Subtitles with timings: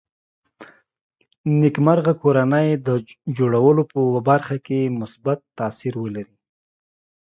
[1.59, 2.89] نېکمرغه کورنۍ د
[3.37, 6.35] جوړولو په برخه کې مثبت تاثیر ولري